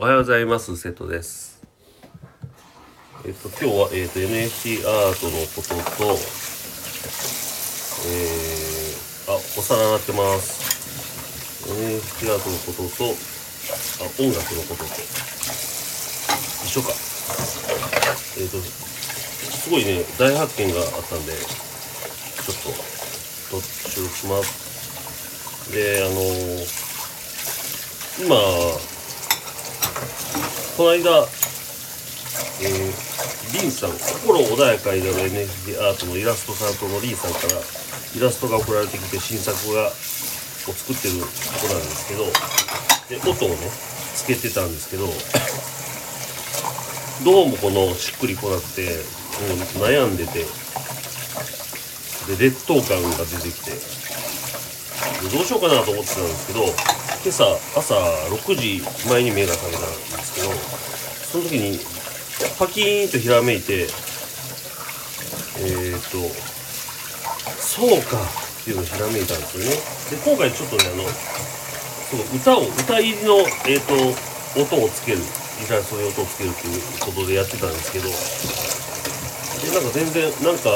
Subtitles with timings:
[0.00, 0.76] おはようございます。
[0.76, 1.60] 瀬戸です。
[3.26, 6.14] えっと今日は、えっと、NFT アートのことと
[8.06, 11.66] えー、あお皿洗ってます。
[11.66, 15.02] NFT アートのこととあ音楽のことと。
[16.62, 16.94] 一緒か。
[18.38, 22.70] えっとすごいね大発見があったんでちょっと
[23.50, 25.72] と収録します。
[25.72, 28.87] であのー、今
[30.78, 31.26] この間、
[32.62, 32.70] えー、
[33.60, 37.58] リンさん、心穏やかになる NFT アートのイラストさんとのリンさんから
[38.14, 39.90] イラストが送られてきて新作がを
[40.70, 41.24] 作ってる子
[41.66, 42.30] なんですけど、
[43.10, 43.68] で音をね、
[44.14, 45.08] つけてたんですけど、
[47.26, 48.98] どうもこのしっくりこなくて、もう、
[49.82, 50.46] 悩んでて、
[52.38, 53.72] で、劣等感が出てきて、
[55.30, 57.44] どうしようかなと思ってたんですけど、今朝
[57.76, 57.94] 朝
[58.30, 61.78] 6時前に目が覚めたんですけどその時に
[62.58, 63.82] パキーンとひらめいて
[65.58, 66.22] えっ、ー、と
[67.58, 69.74] そうかっていうのをひらめいたんですよね。
[70.08, 71.04] で今回ちょっとねあの
[72.08, 73.92] その歌を歌入りの、えーと、
[74.56, 80.70] 音をつけるギターそういう音をつけるっていうことでやってたんですけどでなんか全然なんか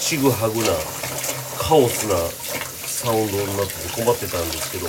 [0.00, 0.72] ちぐはぐな
[1.60, 2.16] カオスな
[3.04, 4.88] サウンドになって困ってたんですけど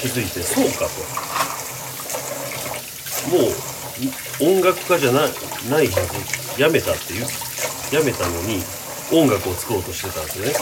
[0.00, 1.04] 気づいてそうかと。
[3.28, 3.52] もう
[4.40, 5.30] 音楽家じゃない
[5.68, 6.62] ないはず。
[6.62, 7.26] やめたっていう。
[7.92, 8.64] やめたのに
[9.12, 10.52] 音楽を作ろうとしてたんですよね。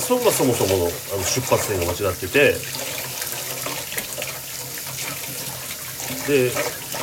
[0.00, 2.54] そこがそもそものあの出発点が間違ってて。
[6.28, 6.50] で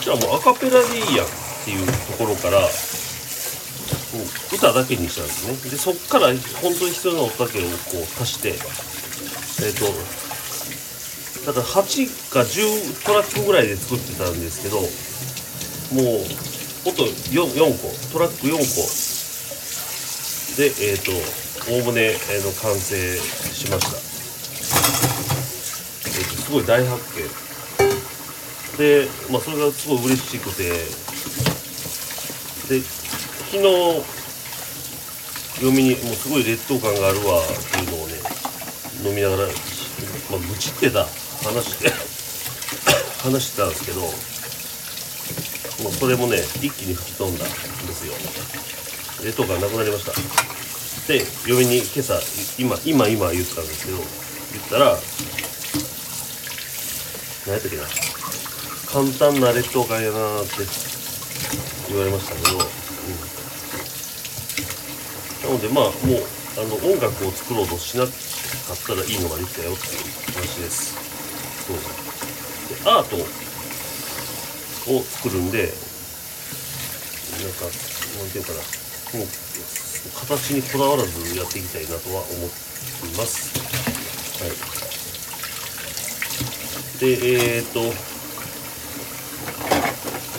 [0.01, 1.27] じゃあもうアカペラでいいやっ
[1.65, 2.65] ていうところから
[4.53, 5.71] 歌だけにしたんですね。
[5.71, 6.27] でそっから
[6.61, 9.85] 本当に必要な音だけをこう足してえっ、ー、と
[11.47, 16.23] だから8か10トラックぐらいで作ってたんですけどもう
[16.89, 18.61] 音 4, 4個トラック4個。
[20.57, 21.11] でえっ、ー、と
[21.71, 23.97] おおむね、えー、の完成しました、
[26.09, 27.51] えーと、すごい大発見。
[28.77, 30.71] で、まあ、それがすごい嬉しくて。
[32.71, 32.81] で
[33.51, 33.67] 昨日
[35.59, 37.43] 読みにもうすごい劣等感があるわっ
[37.75, 38.15] ていうのをね
[39.03, 39.49] 飲みながら、
[40.31, 41.03] まあ、愚痴ってた
[41.43, 41.91] 話して
[43.27, 43.99] 話してたんですけど
[45.83, 47.53] もうそれもね一気に吹き飛んだんで
[47.91, 48.15] すよ
[49.27, 50.15] 劣等感なくなりました
[51.11, 52.15] で嫁に今朝
[52.55, 53.99] 今今今言ったんですけど
[54.55, 54.95] 言ったら
[57.51, 57.83] 何やったっけな
[58.87, 60.63] 簡単な劣等感やなって
[61.91, 63.40] 言われましたけど、うん
[65.43, 66.23] なのでまあもう
[66.57, 68.13] あの音楽を作ろうとしなかっ
[68.85, 70.03] たらいいのができたよっていう
[70.35, 70.93] 話です。
[71.65, 71.77] そう
[72.69, 73.15] でアート
[74.93, 75.73] を作るんで
[77.41, 78.59] なんか何て言うかな。
[79.17, 79.27] もう
[80.27, 83.59] 形にこだわらずやっていきたいなとは思っています。
[84.41, 84.51] はい。
[86.99, 87.07] で
[87.57, 87.79] えっ、ー、と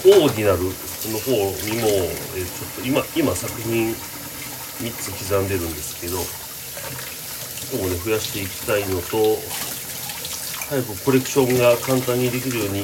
[0.04, 1.30] オーディナルの方
[1.66, 1.88] にも、
[2.34, 3.94] えー、ちょっと今今作品
[4.82, 9.38] 3つ刻んでるんですけどここね増やしていきたいのと
[10.66, 12.82] 早くコレクションが簡単にできるように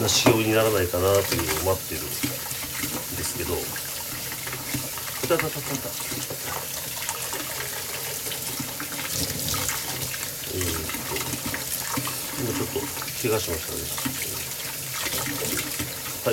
[0.00, 3.52] な仕様にならないかなというのを待ってるんですけど
[5.28, 5.92] たたたたた
[10.54, 11.20] えー、っと
[12.40, 13.76] 今ちょっと怪我しました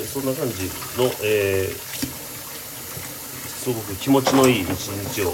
[0.00, 0.64] いそんな感じ
[0.96, 2.13] のえー
[3.64, 5.30] すごく気持ちのいい一日を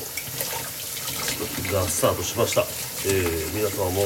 [1.74, 4.02] がスタートしました、えー、皆様も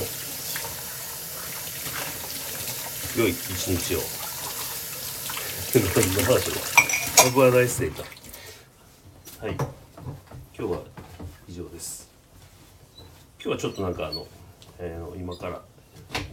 [3.19, 3.99] 良い一日を。
[5.75, 5.85] 何
[6.15, 6.61] の話だ
[7.23, 9.57] ハブはナイスデータはい。
[9.57, 10.81] 今日は
[11.47, 12.09] 以上です。
[12.97, 13.05] 今
[13.43, 14.27] 日はちょっとなんかあの、
[14.79, 15.61] えー、今から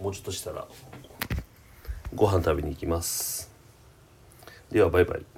[0.01, 0.65] もうちょっとしたら
[2.15, 3.51] ご飯食べに行きます。
[4.71, 5.30] ではバイバイ。